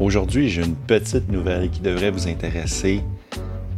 Aujourd'hui, 0.00 0.48
j'ai 0.48 0.62
une 0.62 0.76
petite 0.76 1.28
nouvelle 1.28 1.68
qui 1.68 1.80
devrait 1.80 2.10
vous 2.10 2.26
intéresser. 2.26 3.02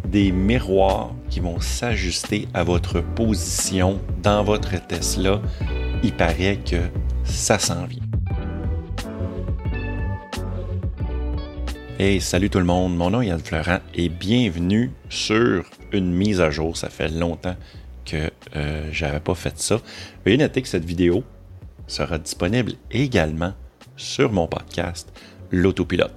Des 0.06 0.30
miroirs 0.30 1.12
qui 1.28 1.40
vont 1.40 1.58
s'ajuster 1.58 2.46
à 2.54 2.62
votre 2.62 3.00
position 3.00 3.98
dans 4.22 4.44
votre 4.44 4.70
Tesla. 4.86 5.42
Il 6.04 6.12
paraît 6.12 6.60
que 6.64 6.76
ça 7.24 7.58
s'en 7.58 7.86
vient. 7.86 8.02
Hey, 11.98 12.20
salut 12.20 12.50
tout 12.50 12.60
le 12.60 12.66
monde, 12.66 12.96
mon 12.96 13.10
nom 13.10 13.20
est 13.20 13.26
Yann 13.26 13.40
Florent 13.40 13.80
et 13.92 14.08
bienvenue 14.08 14.92
sur 15.08 15.64
une 15.90 16.12
mise 16.12 16.40
à 16.40 16.50
jour. 16.50 16.76
Ça 16.76 16.88
fait 16.88 17.08
longtemps 17.08 17.56
que 18.04 18.30
euh, 18.54 18.88
j'avais 18.92 19.20
pas 19.20 19.34
fait 19.34 19.58
ça. 19.58 19.80
Veuillez 20.24 20.38
noter 20.38 20.62
que 20.62 20.68
cette 20.68 20.84
vidéo 20.84 21.24
sera 21.88 22.18
disponible 22.18 22.74
également 22.92 23.54
sur 23.96 24.30
mon 24.30 24.46
podcast 24.46 25.11
l'autopilote. 25.52 26.14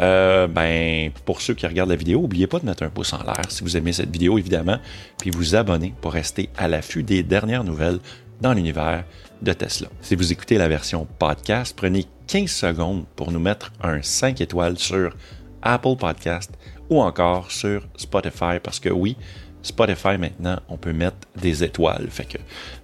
Euh, 0.00 0.46
ben, 0.46 1.10
pour 1.24 1.40
ceux 1.40 1.54
qui 1.54 1.66
regardent 1.66 1.90
la 1.90 1.96
vidéo, 1.96 2.20
n'oubliez 2.20 2.46
pas 2.46 2.58
de 2.58 2.66
mettre 2.66 2.82
un 2.82 2.90
pouce 2.90 3.12
en 3.12 3.22
l'air 3.22 3.44
si 3.48 3.62
vous 3.62 3.76
aimez 3.76 3.92
cette 3.92 4.10
vidéo, 4.10 4.38
évidemment, 4.38 4.78
puis 5.18 5.30
vous 5.30 5.54
abonner 5.54 5.94
pour 6.00 6.12
rester 6.12 6.48
à 6.56 6.68
l'affût 6.68 7.02
des 7.02 7.22
dernières 7.22 7.64
nouvelles 7.64 7.98
dans 8.40 8.52
l'univers 8.52 9.04
de 9.40 9.52
Tesla. 9.52 9.88
Si 10.00 10.14
vous 10.14 10.32
écoutez 10.32 10.58
la 10.58 10.68
version 10.68 11.06
podcast, 11.18 11.74
prenez 11.76 12.06
15 12.26 12.50
secondes 12.50 13.04
pour 13.16 13.32
nous 13.32 13.40
mettre 13.40 13.72
un 13.82 14.02
5 14.02 14.40
étoiles 14.40 14.78
sur 14.78 15.14
Apple 15.62 15.96
Podcast 15.98 16.52
ou 16.90 17.00
encore 17.00 17.50
sur 17.50 17.86
Spotify, 17.96 18.58
parce 18.62 18.80
que 18.80 18.88
oui, 18.88 19.16
Spotify 19.62 20.18
maintenant, 20.18 20.58
on 20.68 20.76
peut 20.76 20.92
mettre 20.92 21.16
des 21.40 21.62
étoiles. 21.62 22.08
Fait 22.10 22.24
que 22.24 22.38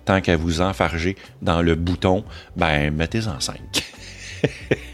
tant 0.05 0.21
qu'à 0.21 0.37
vous 0.37 0.61
enfarger 0.61 1.17
dans 1.43 1.63
le 1.63 1.75
bouton, 1.75 2.25
ben 2.57 2.95
mettez-en 2.95 3.41
5. 3.41 3.59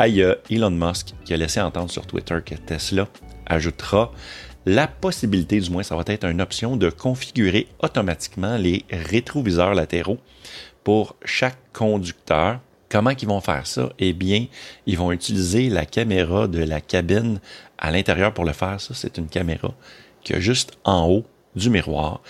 Aïe, 0.00 0.24
Elon 0.48 0.70
Musk 0.70 1.12
qui 1.26 1.34
a 1.34 1.36
laissé 1.36 1.60
entendre 1.60 1.90
sur 1.90 2.06
Twitter 2.06 2.38
que 2.42 2.54
Tesla 2.54 3.06
ajoutera 3.44 4.10
la 4.64 4.88
possibilité, 4.88 5.60
du 5.60 5.68
moins 5.68 5.82
ça 5.82 5.94
va 5.94 6.02
être 6.06 6.24
une 6.24 6.40
option, 6.40 6.78
de 6.78 6.88
configurer 6.88 7.68
automatiquement 7.82 8.56
les 8.56 8.86
rétroviseurs 8.90 9.74
latéraux 9.74 10.16
pour 10.84 11.16
chaque 11.26 11.58
conducteur. 11.74 12.60
Comment 12.88 13.10
ils 13.10 13.28
vont 13.28 13.42
faire 13.42 13.66
ça? 13.66 13.90
Eh 13.98 14.14
bien, 14.14 14.46
ils 14.86 14.96
vont 14.96 15.12
utiliser 15.12 15.68
la 15.68 15.84
caméra 15.84 16.48
de 16.48 16.64
la 16.64 16.80
cabine 16.80 17.38
à 17.76 17.90
l'intérieur 17.90 18.32
pour 18.32 18.46
le 18.46 18.54
faire. 18.54 18.80
Ça, 18.80 18.94
c'est 18.94 19.18
une 19.18 19.28
caméra 19.28 19.74
qui 20.24 20.32
est 20.32 20.40
juste 20.40 20.78
en 20.82 21.10
haut 21.10 21.26
du 21.54 21.68
miroir. 21.68 22.22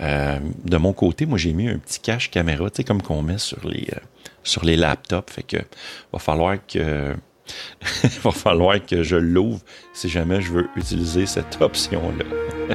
Euh, 0.00 0.38
de 0.64 0.76
mon 0.76 0.92
côté, 0.92 1.26
moi, 1.26 1.38
j'ai 1.38 1.52
mis 1.52 1.68
un 1.68 1.78
petit 1.78 2.00
cache 2.00 2.30
caméra, 2.30 2.68
tu 2.70 2.76
sais, 2.76 2.84
comme 2.84 3.02
qu'on 3.02 3.22
met 3.22 3.38
sur 3.38 3.66
les, 3.66 3.88
euh, 3.92 4.00
sur 4.42 4.64
les 4.64 4.76
laptops. 4.76 5.32
Fait 5.32 5.42
que 5.42 5.58
va 6.12 6.18
falloir 6.18 6.56
que 6.66 7.14
va 8.22 8.30
falloir 8.30 8.84
que 8.84 9.02
je 9.02 9.16
l'ouvre 9.16 9.60
si 9.92 10.08
jamais 10.08 10.40
je 10.40 10.52
veux 10.52 10.68
utiliser 10.76 11.26
cette 11.26 11.56
option-là. 11.60 12.24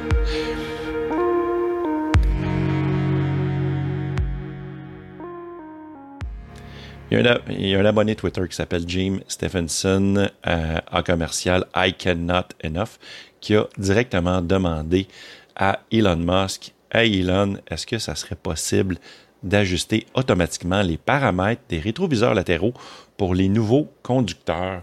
Il 7.12 7.18
y, 7.18 7.74
a 7.74 7.80
un, 7.80 7.84
abonné 7.84 8.14
Twitter 8.14 8.46
qui 8.48 8.54
s'appelle 8.54 8.84
Jim 8.86 9.18
Stephenson 9.26 10.28
euh, 10.46 10.78
à 10.88 11.02
commercial 11.02 11.66
I 11.74 11.92
Cannot 11.92 12.44
Enough 12.62 13.00
qui 13.40 13.56
a 13.56 13.66
directement 13.78 14.40
demandé 14.40 15.08
à 15.56 15.80
Elon 15.90 16.16
Musk 16.16 16.72
Hey 16.92 17.20
Elon, 17.20 17.56
est-ce 17.68 17.86
que 17.86 17.98
ça 17.98 18.16
serait 18.16 18.34
possible 18.34 18.98
d'ajuster 19.44 20.06
automatiquement 20.14 20.82
les 20.82 20.98
paramètres 20.98 21.62
des 21.68 21.78
rétroviseurs 21.78 22.34
latéraux 22.34 22.74
pour 23.16 23.32
les 23.36 23.48
nouveaux 23.48 23.88
conducteurs? 24.02 24.82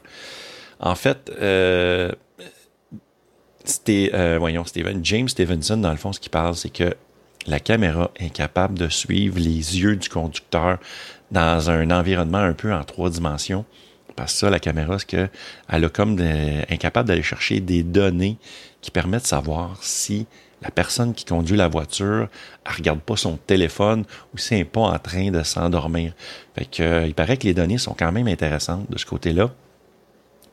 En 0.80 0.96
fait, 0.96 1.30
euh, 1.42 2.14
c'était, 3.66 4.12
euh, 4.14 4.38
voyons, 4.40 4.64
Steven, 4.64 5.04
James 5.04 5.28
Stevenson, 5.28 5.76
dans 5.76 5.92
le 5.92 5.98
fond, 5.98 6.14
ce 6.14 6.22
qu'il 6.22 6.32
parle, 6.32 6.56
c'est 6.56 6.70
que 6.70 6.96
la 7.46 7.60
caméra 7.60 8.10
est 8.16 8.30
capable 8.30 8.80
de 8.80 8.88
suivre 8.88 9.38
les 9.38 9.82
yeux 9.82 9.98
du 9.98 10.08
conducteur 10.08 10.78
dans 11.32 11.70
un 11.70 11.92
environnement 11.92 12.38
un 12.38 12.54
peu 12.54 12.74
en 12.74 12.86
trois 12.86 13.10
dimensions. 13.10 13.66
Parce 14.16 14.32
que 14.32 14.40
ça, 14.40 14.50
la 14.50 14.60
caméra, 14.60 14.98
c'est 14.98 15.08
qu'elle 15.08 15.30
a 15.68 15.90
comme 15.90 16.18
incapable 16.70 17.10
d'aller 17.10 17.22
chercher 17.22 17.60
des 17.60 17.84
données 17.84 18.38
qui 18.80 18.92
permettent 18.92 19.24
de 19.24 19.28
savoir 19.28 19.78
si 19.82 20.26
la 20.62 20.72
personne 20.72 21.14
qui 21.14 21.26
conduit 21.26 21.58
la 21.58 21.68
voiture, 21.68 22.30
elle 22.66 22.76
regarde 22.76 23.00
pas 23.00 23.16
son 23.16 23.38
téléphone 23.38 24.06
ou 24.34 24.38
n'est 24.52 24.66
pas 24.66 24.82
en 24.82 25.00
train 25.00 25.30
de 25.30 25.44
s'endormir. 25.44 26.14
Fait 26.56 26.66
que, 26.66 26.84
euh, 26.84 27.06
il 27.06 27.14
paraît 27.14 27.38
que 27.38 27.44
les 27.44 27.54
données 27.54 27.78
sont 27.78 27.94
quand 27.94 28.12
même 28.12 28.28
intéressantes 28.28 28.90
de 28.90 28.98
ce 28.98 29.06
côté-là. 29.06 29.52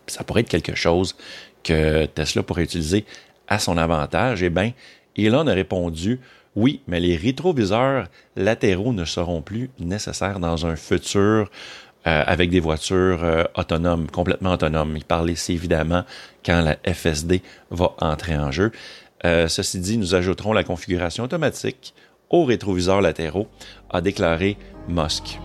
ça 0.07 0.23
pourrait 0.23 0.43
être 0.43 0.51
quelque 0.51 0.75
chose 0.75 1.17
que 1.63 2.05
Tesla 2.07 2.43
pourrait 2.43 2.65
utiliser 2.65 3.07
à 3.49 3.59
son 3.59 3.79
avantage. 3.79 4.43
Eh 4.43 4.51
bien, 4.51 4.73
Elon 5.17 5.47
a 5.47 5.55
répondu 5.55 6.21
oui, 6.57 6.83
mais 6.87 7.01
les 7.01 7.17
rétroviseurs 7.17 8.07
latéraux 8.37 8.93
ne 8.93 9.05
seront 9.05 9.43
plus 9.43 9.71
nécessaires 9.79 10.39
dans 10.39 10.67
un 10.67 10.77
futur 10.77 11.51
euh, 12.07 12.23
avec 12.27 12.51
des 12.51 12.61
voitures 12.61 13.25
euh, 13.25 13.45
autonomes, 13.57 14.09
complètement 14.11 14.53
autonomes. 14.53 14.97
Il 14.97 15.05
parlait 15.05 15.33
ici 15.33 15.55
évidemment 15.55 16.05
quand 16.45 16.61
la 16.61 16.77
FSD 16.93 17.43
va 17.71 17.95
entrer 17.99 18.37
en 18.37 18.51
jeu. 18.51 18.73
Euh, 19.25 19.49
ceci 19.49 19.81
dit, 19.81 19.97
nous 19.97 20.15
ajouterons 20.15 20.53
la 20.53 20.65
configuration 20.65 21.25
automatique 21.25 21.95
aux 22.31 22.45
rétroviseurs 22.45 23.01
latéraux, 23.01 23.49
a 23.91 24.01
déclaré 24.01 24.57
Musk. 24.89 25.39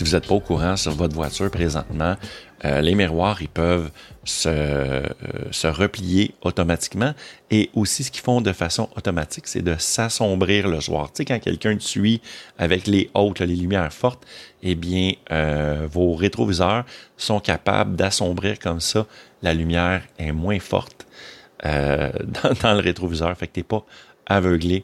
Si 0.00 0.04
vous 0.04 0.12
n'êtes 0.12 0.26
pas 0.26 0.34
au 0.34 0.40
courant 0.40 0.78
sur 0.78 0.92
votre 0.92 1.14
voiture 1.14 1.50
présentement, 1.50 2.16
euh, 2.64 2.80
les 2.80 2.94
miroirs, 2.94 3.42
ils 3.42 3.50
peuvent 3.50 3.90
se, 4.24 4.48
euh, 4.48 5.02
se, 5.50 5.66
replier 5.66 6.34
automatiquement. 6.40 7.12
Et 7.50 7.68
aussi, 7.74 8.04
ce 8.04 8.10
qu'ils 8.10 8.22
font 8.22 8.40
de 8.40 8.54
façon 8.54 8.88
automatique, 8.96 9.46
c'est 9.46 9.60
de 9.60 9.76
s'assombrir 9.76 10.68
le 10.68 10.80
soir. 10.80 11.08
Tu 11.08 11.18
sais, 11.18 11.24
quand 11.26 11.38
quelqu'un 11.38 11.76
te 11.76 11.82
suit 11.82 12.22
avec 12.56 12.86
les 12.86 13.10
hautes, 13.12 13.40
les 13.40 13.54
lumières 13.54 13.92
fortes, 13.92 14.26
eh 14.62 14.74
bien, 14.74 15.12
euh, 15.32 15.86
vos 15.92 16.14
rétroviseurs 16.14 16.86
sont 17.18 17.40
capables 17.40 17.94
d'assombrir 17.94 18.58
comme 18.58 18.80
ça. 18.80 19.04
La 19.42 19.52
lumière 19.52 20.00
est 20.18 20.32
moins 20.32 20.60
forte 20.60 21.06
dans, 21.62 22.54
dans, 22.62 22.72
le 22.72 22.80
rétroviseur. 22.80 23.36
Fait 23.36 23.48
que 23.48 23.52
t'es 23.52 23.62
pas 23.62 23.84
aveuglé 24.24 24.82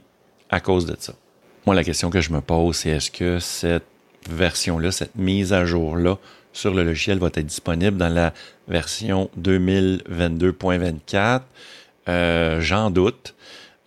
à 0.50 0.60
cause 0.60 0.84
de 0.84 0.94
ça. 0.99 1.15
Moi, 1.65 1.75
la 1.75 1.84
question 1.84 2.10
que 2.10 2.21
je 2.21 2.31
me 2.34 2.43
pose, 2.43 2.76
c'est 2.76 2.91
est-ce 2.91 3.10
que 3.10 3.38
cette 3.38 3.96
version-là, 4.28 4.92
cette 4.92 5.16
mise 5.16 5.53
à 5.53 5.64
jour-là, 5.64 6.19
sur 6.53 6.72
le 6.72 6.84
logiciel 6.84 7.19
va 7.19 7.26
être 7.28 7.41
disponible 7.41 7.98
dans 7.98 8.09
la 8.09 8.32
version 8.66 9.31
2022.24. 9.38 11.42
Euh, 12.09 12.60
J'en 12.60 12.91
doute. 12.91 13.34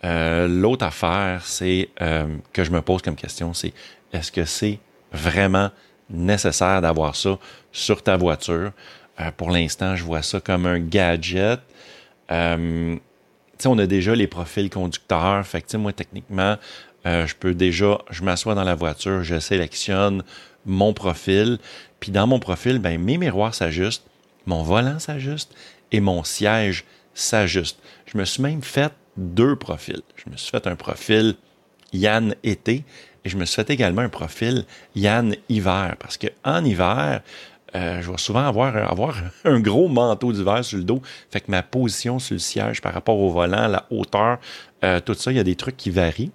Euh, 0.04 0.46
L'autre 0.48 0.86
affaire, 0.86 1.42
c'est 1.44 1.90
euh, 2.00 2.36
que 2.52 2.64
je 2.64 2.70
me 2.70 2.80
pose 2.80 3.02
comme 3.02 3.16
question, 3.16 3.52
c'est 3.54 3.72
est-ce 4.12 4.30
que 4.32 4.44
c'est 4.44 4.78
vraiment 5.12 5.70
nécessaire 6.08 6.80
d'avoir 6.80 7.16
ça 7.16 7.38
sur 7.72 8.02
ta 8.02 8.16
voiture? 8.16 8.72
Pour 9.36 9.50
l'instant, 9.50 9.96
je 9.96 10.04
vois 10.04 10.22
ça 10.22 10.40
comme 10.40 10.64
un 10.64 10.78
gadget. 10.78 11.60
On 12.30 13.78
a 13.78 13.86
déjà 13.86 14.14
les 14.14 14.26
profils 14.26 14.70
conducteurs. 14.70 15.46
Fait 15.46 15.60
que, 15.60 15.76
moi, 15.76 15.92
techniquement, 15.92 16.56
je 17.04 17.34
peux 17.34 17.54
déjà, 17.54 17.98
je 18.10 18.22
m'assois 18.22 18.54
dans 18.54 18.64
la 18.64 18.74
voiture, 18.74 19.22
je 19.22 19.38
sélectionne 19.38 20.22
mon 20.66 20.92
profil. 20.92 21.58
Puis 21.98 22.12
dans 22.12 22.26
mon 22.26 22.38
profil, 22.38 22.78
ben, 22.78 23.00
mes 23.00 23.18
miroirs 23.18 23.54
s'ajustent, 23.54 24.06
mon 24.46 24.62
volant 24.62 24.98
s'ajuste 24.98 25.54
et 25.92 26.00
mon 26.00 26.24
siège 26.24 26.84
s'ajuste. 27.14 27.78
Je 28.06 28.18
me 28.18 28.24
suis 28.24 28.42
même 28.42 28.62
fait 28.62 28.92
deux 29.16 29.56
profils. 29.56 30.02
Je 30.16 30.30
me 30.30 30.36
suis 30.36 30.50
fait 30.50 30.66
un 30.66 30.76
profil 30.76 31.36
Yann 31.92 32.34
été 32.42 32.84
et 33.24 33.28
je 33.28 33.36
me 33.36 33.44
suis 33.44 33.56
fait 33.56 33.70
également 33.70 34.02
un 34.02 34.08
profil 34.08 34.64
Yann 34.94 35.36
hiver 35.48 35.96
parce 35.98 36.16
que 36.16 36.28
en 36.44 36.64
hiver, 36.64 37.22
euh, 37.74 38.02
je 38.02 38.10
vais 38.10 38.18
souvent 38.18 38.46
avoir, 38.46 38.76
avoir 38.90 39.16
un 39.44 39.60
gros 39.60 39.88
manteau 39.88 40.32
d'hiver 40.32 40.64
sur 40.64 40.78
le 40.78 40.84
dos. 40.84 41.02
Fait 41.30 41.40
que 41.40 41.50
ma 41.50 41.62
position 41.62 42.18
sur 42.18 42.34
le 42.34 42.40
siège 42.40 42.80
par 42.80 42.94
rapport 42.94 43.18
au 43.18 43.30
volant, 43.30 43.68
la 43.68 43.86
hauteur, 43.90 44.38
euh, 44.82 45.00
tout 45.00 45.14
ça, 45.14 45.30
il 45.30 45.36
y 45.36 45.40
a 45.40 45.44
des 45.44 45.56
trucs 45.56 45.76
qui 45.76 45.90
varient. 45.90 46.32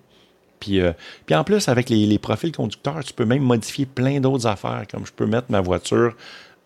Puis, 0.59 0.81
euh, 0.81 0.93
puis 1.25 1.35
en 1.35 1.43
plus, 1.43 1.67
avec 1.67 1.89
les, 1.89 2.19
profils 2.19 2.51
conducteurs, 2.51 3.03
tu 3.03 3.13
peux 3.13 3.25
même 3.25 3.43
modifier 3.43 3.85
plein 3.85 4.19
d'autres 4.19 4.47
affaires, 4.47 4.83
comme 4.89 5.05
je 5.05 5.11
peux 5.11 5.25
mettre 5.25 5.47
ma 5.49 5.61
voiture 5.61 6.15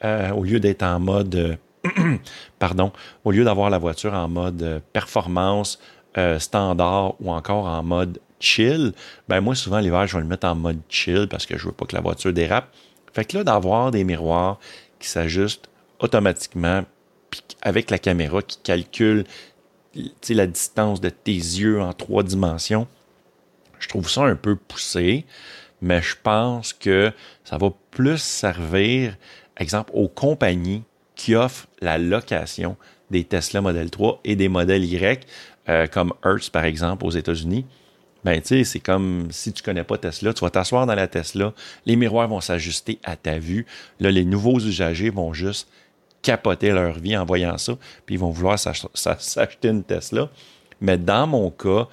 euh, 0.03 0.31
au 0.31 0.43
lieu 0.43 0.59
d'être 0.59 0.83
en 0.83 0.99
mode, 0.99 1.35
euh, 1.35 2.17
pardon, 2.59 2.91
au 3.25 3.31
lieu 3.31 3.43
d'avoir 3.43 3.69
la 3.69 3.77
voiture 3.77 4.13
en 4.13 4.27
mode 4.27 4.81
performance, 4.93 5.79
standard 6.39 7.13
ou 7.21 7.31
encore 7.31 7.65
en 7.65 7.81
mode 7.81 8.19
chill, 8.41 8.91
ben 9.29 9.39
moi 9.39 9.55
souvent 9.55 9.79
l'hiver 9.79 10.05
je 10.05 10.17
vais 10.17 10.23
le 10.23 10.27
mettre 10.27 10.47
en 10.47 10.55
mode 10.55 10.79
chill 10.89 11.27
parce 11.29 11.45
que 11.45 11.57
je 11.57 11.67
veux 11.67 11.71
pas 11.71 11.85
que 11.85 11.95
la 11.95 12.01
voiture 12.01 12.33
dérape. 12.33 12.67
Fait 13.13 13.23
que 13.23 13.37
là 13.37 13.43
d'avoir 13.45 13.91
des 13.91 14.03
miroirs 14.03 14.59
qui 14.99 15.07
s'ajustent 15.07 15.69
automatiquement 15.99 16.83
avec 17.61 17.89
la 17.89 17.99
caméra 17.99 18.41
qui 18.41 18.57
calcule 18.57 19.23
la 20.29 20.47
distance 20.47 21.01
de 21.01 21.09
tes 21.09 21.31
yeux 21.31 21.81
en 21.81 21.93
trois 21.93 22.23
dimensions, 22.23 22.87
je 23.79 23.87
trouve 23.87 24.09
ça 24.09 24.23
un 24.23 24.35
peu 24.35 24.55
poussé, 24.55 25.25
mais 25.81 26.01
je 26.01 26.15
pense 26.21 26.73
que 26.73 27.11
ça 27.43 27.57
va 27.57 27.71
plus 27.91 28.21
servir, 28.21 29.15
exemple, 29.57 29.91
aux 29.93 30.07
compagnies 30.07 30.83
qui 31.15 31.35
offrent 31.35 31.67
la 31.81 31.97
location 31.97 32.77
des 33.11 33.23
Tesla 33.23 33.61
Model 33.61 33.89
3 33.89 34.21
et 34.23 34.35
des 34.35 34.49
modèles 34.49 34.85
Y, 34.85 35.25
euh, 35.67 35.87
comme 35.87 36.13
Hertz, 36.23 36.49
par 36.49 36.65
exemple, 36.65 37.05
aux 37.05 37.11
États-Unis. 37.11 37.65
Ben, 38.23 38.41
tu 38.41 38.47
sais, 38.47 38.63
c'est 38.63 38.79
comme 38.79 39.27
si 39.31 39.53
tu 39.53 39.63
connais 39.63 39.83
pas 39.83 39.97
Tesla, 39.97 40.33
tu 40.33 40.41
vas 40.43 40.49
t'asseoir 40.49 40.85
dans 40.85 40.95
la 40.95 41.07
Tesla, 41.07 41.53
les 41.85 41.95
miroirs 41.95 42.27
vont 42.27 42.41
s'ajuster 42.41 42.99
à 43.03 43.15
ta 43.15 43.39
vue. 43.39 43.65
Là, 43.99 44.11
les 44.11 44.25
nouveaux 44.25 44.59
usagers 44.59 45.09
vont 45.09 45.33
juste 45.33 45.69
capoter 46.21 46.71
leur 46.71 46.99
vie 46.99 47.15
en 47.15 47.25
voyant 47.25 47.57
ça, 47.57 47.77
puis 48.05 48.15
ils 48.15 48.19
vont 48.19 48.31
vouloir 48.31 48.59
s'acheter 48.59 49.69
une 49.69 49.83
Tesla. 49.83 50.29
Mais 50.81 50.97
dans 50.97 51.27
mon 51.27 51.49
cas, 51.49 51.87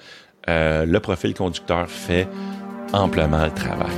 euh, 0.49 0.85
le 0.85 0.99
profil 0.99 1.33
conducteur 1.33 1.89
fait 1.89 2.27
amplement 2.93 3.43
le 3.43 3.51
travail. 3.51 3.95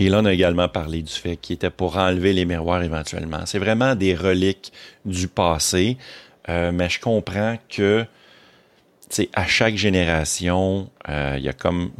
Elon 0.00 0.24
a 0.26 0.32
également 0.32 0.68
parlé 0.68 1.02
du 1.02 1.12
fait 1.12 1.36
qu'il 1.36 1.54
était 1.54 1.70
pour 1.70 1.96
enlever 1.96 2.32
les 2.32 2.44
miroirs 2.44 2.82
éventuellement. 2.82 3.40
C'est 3.46 3.58
vraiment 3.58 3.96
des 3.96 4.14
reliques 4.14 4.72
du 5.04 5.26
passé, 5.26 5.98
euh, 6.48 6.70
mais 6.72 6.88
je 6.88 7.00
comprends 7.00 7.56
que 7.68 8.06
à 9.34 9.46
chaque 9.46 9.76
génération, 9.76 10.90
euh, 11.08 11.36
il 11.38 11.44
y, 11.44 11.48
a 11.48 11.52
comme, 11.52 11.90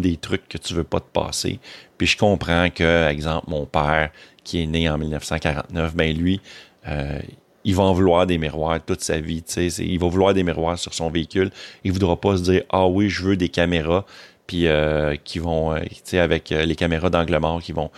des 0.00 0.16
trucs 0.16 0.48
que 0.48 0.58
tu 0.58 0.74
veux 0.74 0.84
pas 0.84 1.00
te 1.00 1.10
passer. 1.12 1.58
Puis 1.98 2.06
je 2.06 2.16
comprends 2.16 2.70
que, 2.70 3.08
exemple, 3.08 3.46
mon 3.48 3.66
père, 3.66 4.10
qui 4.44 4.62
est 4.62 4.66
né 4.66 4.88
en 4.88 4.98
1949, 4.98 5.94
ben 5.94 6.16
lui, 6.16 6.40
euh, 6.88 7.18
il 7.64 7.74
va 7.74 7.84
en 7.84 7.92
vouloir 7.92 8.26
des 8.26 8.38
miroirs 8.38 8.84
toute 8.84 9.02
sa 9.02 9.20
vie. 9.20 9.44
Il 9.78 9.98
va 9.98 10.08
vouloir 10.08 10.34
des 10.34 10.42
miroirs 10.42 10.78
sur 10.78 10.94
son 10.94 11.10
véhicule. 11.10 11.50
Il 11.84 11.92
voudra 11.92 12.20
pas 12.20 12.36
se 12.36 12.42
dire 12.42 12.62
Ah 12.70 12.86
oui, 12.86 13.08
je 13.08 13.22
veux 13.22 13.36
des 13.36 13.48
caméras 13.48 14.04
puis 14.48 14.66
euh, 14.66 15.14
qui 15.22 15.38
vont, 15.38 15.74
sais, 16.02 16.18
avec 16.18 16.50
les 16.50 16.74
caméras 16.74 17.08
d'angle 17.08 17.38
mort 17.38 17.62
qui 17.62 17.72
vont. 17.72 17.90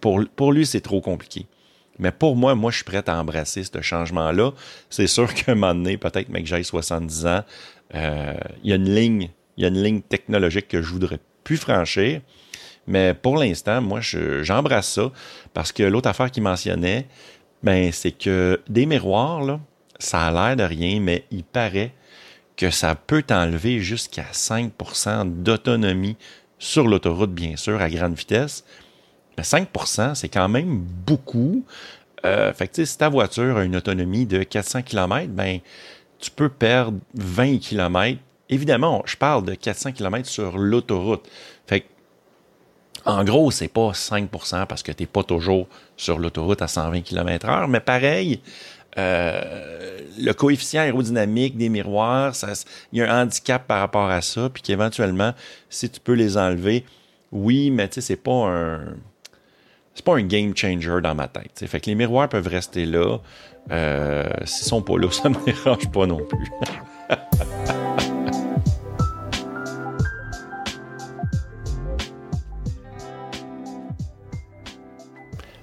Pour 0.00 0.52
lui, 0.52 0.66
c'est 0.66 0.82
trop 0.82 1.00
compliqué. 1.00 1.46
Mais 1.98 2.10
pour 2.10 2.36
moi, 2.36 2.54
moi, 2.54 2.70
je 2.70 2.76
suis 2.76 2.84
prêt 2.84 3.08
à 3.08 3.20
embrasser 3.20 3.62
ce 3.64 3.80
changement-là. 3.80 4.52
C'est 4.90 5.06
sûr 5.06 5.32
qu'à 5.34 5.52
un 5.52 5.54
moment 5.54 5.74
donné, 5.74 5.96
peut-être, 5.96 6.30
que 6.30 6.44
j'ai 6.44 6.62
70 6.62 7.26
ans, 7.26 7.44
euh, 7.94 8.34
il 8.62 8.70
y 8.70 8.72
a 8.72 8.76
une 8.76 8.94
ligne, 8.94 9.30
il 9.56 9.62
y 9.62 9.64
a 9.64 9.68
une 9.68 9.82
ligne 9.82 10.02
technologique 10.02 10.68
que 10.68 10.82
je 10.82 10.90
voudrais 10.90 11.20
plus 11.44 11.56
franchir. 11.56 12.20
Mais 12.86 13.14
pour 13.14 13.36
l'instant, 13.36 13.80
moi, 13.80 14.00
j'embrasse 14.00 14.88
ça 14.88 15.10
parce 15.54 15.72
que 15.72 15.82
l'autre 15.82 16.08
affaire 16.08 16.30
qu'il 16.30 16.42
mentionnait, 16.42 17.06
ben, 17.62 17.90
c'est 17.92 18.12
que 18.12 18.60
des 18.68 18.84
miroirs, 18.84 19.58
ça 19.98 20.26
a 20.26 20.30
l'air 20.30 20.56
de 20.56 20.64
rien, 20.64 21.00
mais 21.00 21.24
il 21.30 21.44
paraît 21.44 21.94
que 22.56 22.70
ça 22.70 22.94
peut 22.94 23.22
t'enlever 23.22 23.80
jusqu'à 23.80 24.26
5% 24.32 25.42
d'autonomie 25.42 26.16
sur 26.58 26.86
l'autoroute, 26.86 27.32
bien 27.32 27.56
sûr, 27.56 27.80
à 27.80 27.88
grande 27.88 28.14
vitesse. 28.14 28.64
Mais 29.36 29.44
5% 29.44 30.14
c'est 30.14 30.28
quand 30.28 30.48
même 30.48 30.78
beaucoup. 31.06 31.64
Euh, 32.24 32.52
fait 32.52 32.68
que, 32.68 32.84
si 32.84 32.98
ta 32.98 33.08
voiture 33.08 33.58
a 33.58 33.64
une 33.64 33.76
autonomie 33.76 34.26
de 34.26 34.42
400 34.42 34.82
km, 34.82 35.28
ben, 35.28 35.60
tu 36.18 36.30
peux 36.30 36.48
perdre 36.48 36.98
20 37.14 37.58
km. 37.58 38.18
Évidemment, 38.48 39.02
je 39.04 39.16
parle 39.16 39.44
de 39.44 39.54
400 39.54 39.92
km 39.92 40.26
sur 40.28 40.56
l'autoroute. 40.56 41.28
Fait 41.66 41.84
en 43.04 43.22
gros, 43.24 43.50
c'est 43.50 43.68
pas 43.68 43.90
5% 43.90 44.66
parce 44.66 44.82
que 44.82 44.92
tu 44.92 45.02
n'es 45.02 45.06
pas 45.06 45.22
toujours 45.22 45.68
sur 45.96 46.18
l'autoroute 46.18 46.62
à 46.62 46.68
120 46.68 47.02
km/h, 47.02 47.68
mais 47.68 47.80
pareil, 47.80 48.40
euh, 48.96 50.00
le 50.18 50.32
coefficient 50.32 50.80
aérodynamique 50.82 51.56
des 51.58 51.68
miroirs, 51.68 52.34
il 52.92 52.98
y 53.00 53.02
a 53.02 53.12
un 53.12 53.24
handicap 53.24 53.66
par 53.66 53.80
rapport 53.80 54.08
à 54.08 54.22
ça, 54.22 54.48
puis 54.48 54.62
qu'éventuellement, 54.62 55.34
si 55.68 55.90
tu 55.90 56.00
peux 56.00 56.14
les 56.14 56.38
enlever, 56.38 56.86
oui, 57.30 57.70
mais 57.70 57.88
tu 57.88 57.94
sais, 57.94 58.00
c'est 58.00 58.16
pas 58.16 58.48
un 58.48 58.94
c'est 59.94 60.04
pas 60.04 60.16
un 60.16 60.22
game 60.22 60.56
changer 60.56 61.00
dans 61.02 61.14
ma 61.14 61.28
tête. 61.28 61.64
Fait 61.66 61.80
que 61.80 61.86
les 61.86 61.94
miroirs 61.94 62.28
peuvent 62.28 62.48
rester 62.48 62.84
là. 62.84 63.18
Euh, 63.70 64.28
S'ils 64.44 64.66
sont 64.66 64.82
pas 64.82 64.98
là, 64.98 65.08
ça 65.12 65.28
me 65.28 65.44
dérange 65.44 65.90
pas 65.90 66.06
non 66.06 66.20
plus. 66.24 66.50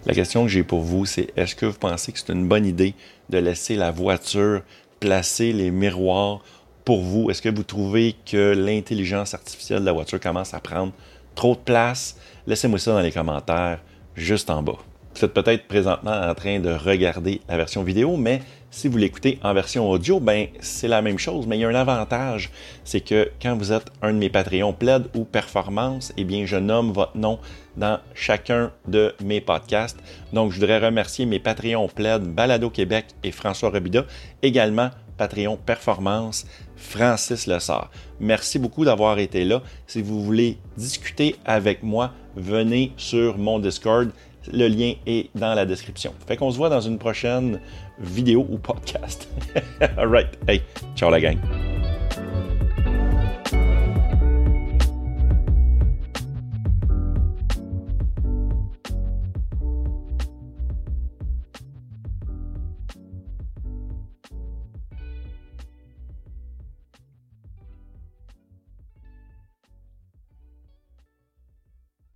La 0.03 0.15
question 0.15 0.43
que 0.43 0.49
j'ai 0.49 0.63
pour 0.63 0.81
vous, 0.81 1.05
c'est 1.05 1.29
est-ce 1.37 1.55
que 1.55 1.67
vous 1.67 1.77
pensez 1.77 2.11
que 2.11 2.19
c'est 2.19 2.33
une 2.33 2.47
bonne 2.47 2.65
idée 2.65 2.95
de 3.29 3.37
laisser 3.37 3.75
la 3.75 3.91
voiture 3.91 4.61
placer 4.99 5.53
les 5.53 5.71
miroirs 5.71 6.41
pour 6.83 7.01
vous? 7.01 7.29
Est-ce 7.29 7.41
que 7.41 7.49
vous 7.49 7.63
trouvez 7.63 8.15
que 8.25 8.53
l'intelligence 8.53 9.33
artificielle 9.35 9.81
de 9.81 9.85
la 9.85 9.93
voiture 9.93 10.19
commence 10.19 10.53
à 10.53 10.59
prendre 10.59 10.91
trop 11.35 11.53
de 11.53 11.59
place? 11.59 12.17
Laissez-moi 12.47 12.79
ça 12.79 12.93
dans 12.93 13.01
les 13.01 13.11
commentaires 13.11 13.79
juste 14.15 14.49
en 14.49 14.61
bas. 14.61 14.77
Vous 15.15 15.25
êtes 15.25 15.33
peut-être 15.33 15.67
présentement 15.67 16.11
en 16.11 16.33
train 16.33 16.59
de 16.59 16.71
regarder 16.71 17.41
la 17.49 17.57
version 17.57 17.83
vidéo, 17.83 18.15
mais 18.15 18.41
si 18.69 18.87
vous 18.87 18.97
l'écoutez 18.97 19.37
en 19.43 19.53
version 19.53 19.89
audio, 19.89 20.21
ben 20.21 20.47
c'est 20.61 20.87
la 20.87 21.01
même 21.01 21.19
chose, 21.19 21.45
mais 21.45 21.57
il 21.57 21.61
y 21.61 21.65
a 21.65 21.67
un 21.67 21.75
avantage, 21.75 22.49
c'est 22.85 23.01
que 23.01 23.29
quand 23.41 23.57
vous 23.57 23.73
êtes 23.73 23.91
un 24.01 24.13
de 24.13 24.17
mes 24.17 24.29
Patreons 24.29 24.71
Plaid 24.71 25.09
ou 25.13 25.25
Performance, 25.25 26.13
eh 26.15 26.23
bien 26.23 26.45
je 26.45 26.55
nomme 26.55 26.93
votre 26.93 27.17
nom 27.17 27.39
dans 27.75 27.99
chacun 28.13 28.71
de 28.87 29.13
mes 29.21 29.41
podcasts. 29.41 29.99
Donc 30.31 30.51
je 30.51 30.59
voudrais 30.59 30.79
remercier 30.79 31.25
mes 31.25 31.39
Patreons 31.39 31.89
Plaid 31.89 32.23
Balado 32.23 32.69
Québec 32.69 33.07
et 33.23 33.31
François 33.31 33.69
Robida, 33.69 34.05
également 34.41 34.91
Patreon 35.17 35.57
Performance 35.57 36.45
Francis 36.75 37.47
Lessard. 37.47 37.89
Merci 38.19 38.59
beaucoup 38.59 38.85
d'avoir 38.85 39.19
été 39.19 39.45
là. 39.45 39.61
Si 39.87 40.01
vous 40.01 40.23
voulez 40.23 40.57
discuter 40.77 41.35
avec 41.45 41.83
moi, 41.83 42.11
venez 42.35 42.91
sur 42.97 43.37
mon 43.37 43.59
Discord. 43.59 44.09
Le 44.51 44.67
lien 44.67 44.93
est 45.05 45.29
dans 45.35 45.53
la 45.53 45.65
description. 45.65 46.13
Fait 46.27 46.35
qu'on 46.35 46.49
se 46.49 46.57
voit 46.57 46.69
dans 46.69 46.81
une 46.81 46.97
prochaine 46.97 47.59
vidéo 47.99 48.47
ou 48.49 48.57
podcast. 48.57 49.29
Alright. 49.97 50.39
Hey, 50.47 50.61
ciao 50.95 51.11
la 51.11 51.19
gang. 51.19 51.37